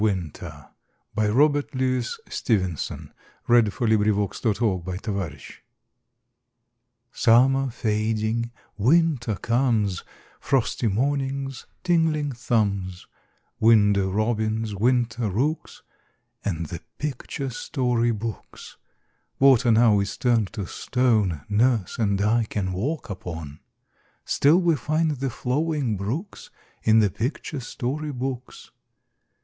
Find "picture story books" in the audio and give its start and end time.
16.97-18.77, 27.11-28.71